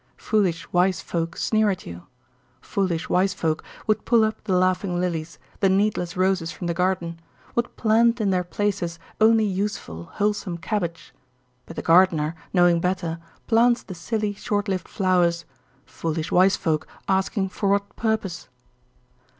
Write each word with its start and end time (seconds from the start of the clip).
Foolish 0.17 0.67
wise 0.73 0.99
folk 0.99 1.37
sneer 1.37 1.69
at 1.69 1.85
you. 1.85 2.07
Foolish 2.59 3.07
wise 3.07 3.35
folk 3.35 3.63
would 3.85 4.03
pull 4.03 4.23
up 4.23 4.43
the 4.45 4.55
laughing 4.55 4.99
lilies, 4.99 5.37
the 5.59 5.69
needless 5.69 6.17
roses 6.17 6.51
from 6.51 6.65
the 6.65 6.73
garden, 6.73 7.19
would 7.53 7.75
plant 7.77 8.19
in 8.19 8.31
their 8.31 8.43
places 8.43 8.97
only 9.19 9.45
useful, 9.45 10.05
wholesome 10.05 10.57
cabbage. 10.57 11.13
But 11.67 11.75
the 11.75 11.83
gardener, 11.83 12.33
knowing 12.51 12.79
better, 12.79 13.19
plants 13.45 13.83
the 13.83 13.93
silly, 13.93 14.33
short 14.33 14.67
lived 14.67 14.87
flowers, 14.87 15.45
foolish 15.85 16.31
wise 16.31 16.57
folk 16.57 16.87
asking 17.07 17.49
for 17.49 17.69
what 17.69 17.95
purpose. 17.95 18.49